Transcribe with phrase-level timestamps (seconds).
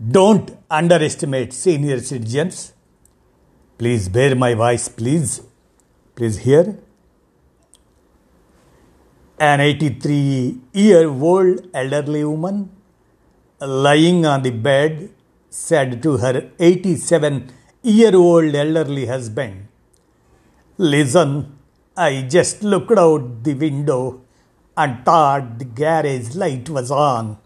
[0.00, 2.72] Don't underestimate senior citizens.
[3.76, 5.42] Please bear my voice, please.
[6.14, 6.78] Please hear.
[9.38, 12.70] An 83 year old elderly woman
[13.60, 15.10] lying on the bed
[15.50, 19.68] said to her 87 year old elderly husband,
[20.78, 21.58] Listen,
[21.94, 24.22] I just looked out the window
[24.78, 27.36] and thought the garage light was on.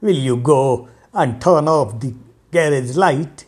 [0.00, 2.12] Will you go and turn off the
[2.50, 3.44] garage light?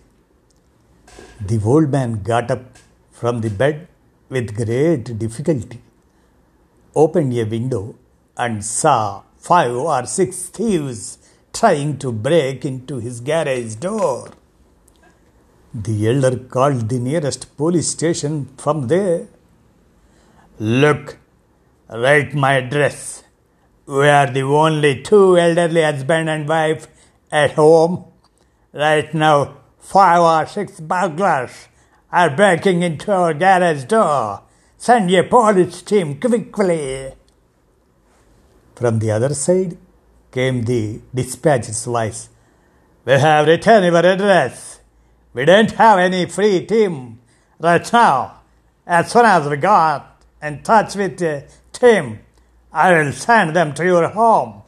[1.45, 2.65] The old man got up
[3.11, 3.89] from the bed
[4.28, 5.81] with great difficulty,
[6.95, 7.97] opened a window,
[8.36, 11.19] and saw five or six thieves
[11.53, 14.30] trying to break into his garage door.
[15.75, 19.28] The elder called the nearest police station from there.
[20.58, 21.19] Look,
[21.89, 23.23] write my address.
[23.86, 26.89] We are the only two elderly husband and wife
[27.30, 28.05] at home.
[28.72, 31.68] Right now, five or six burglars
[32.12, 34.42] are breaking into our garage door.
[34.77, 37.12] Send your police team quickly.
[38.74, 39.78] From the other side
[40.30, 42.28] came the dispatcher's voice.
[43.05, 44.80] We have written your address.
[45.33, 47.20] We don't have any free team
[47.58, 48.40] right now.
[48.86, 52.20] As soon as we got in touch with the team,
[52.72, 54.62] I will send them to your home.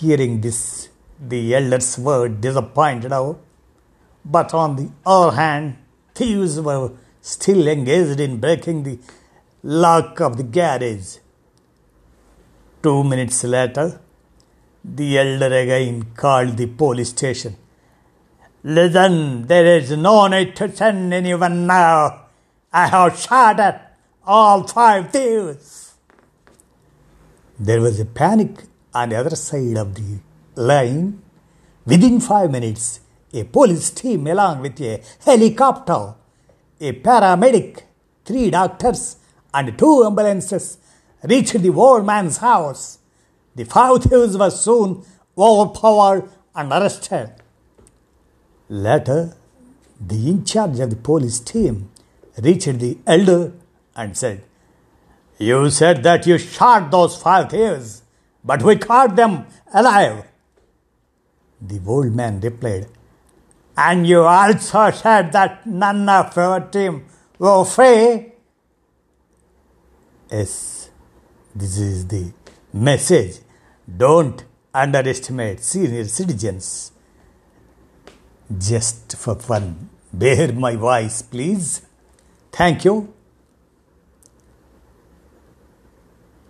[0.00, 0.88] Hearing this,
[1.20, 3.38] the elders were disappointed out,
[4.24, 5.76] but on the other hand,
[6.14, 8.98] thieves were still engaged in breaking the
[9.62, 11.18] lock of the garage.
[12.82, 14.00] Two minutes later,
[14.84, 17.56] the elder again called the police station.
[18.62, 22.26] Listen, there is no need to send anyone now.
[22.72, 25.94] I have shot at all five thieves.
[27.58, 30.20] There was a panic on the other side of the
[30.54, 31.22] line.
[31.84, 33.00] Within five minutes,
[33.32, 36.14] a police team, along with a helicopter,
[36.80, 37.82] a paramedic,
[38.24, 39.16] three doctors,
[39.52, 40.78] and two ambulances,
[41.22, 42.98] reached the old man's house.
[43.54, 45.04] The five thieves were soon
[45.36, 47.34] overpowered and arrested.
[48.68, 49.34] Later,
[50.00, 51.90] the in charge of the police team
[52.38, 53.52] reached the elder
[53.94, 54.42] and said,
[55.38, 58.02] You said that you shot those five thieves,
[58.44, 60.24] but we caught them alive.
[61.60, 62.88] The old man replied,
[63.76, 67.06] And you also said that none of your team
[67.38, 68.32] were free.
[70.30, 70.90] Yes,
[71.54, 72.32] this is the
[72.72, 73.38] message.
[73.96, 76.92] Don't underestimate senior citizens.
[78.58, 81.82] Just for fun, bear my voice, please.
[82.52, 83.14] Thank you.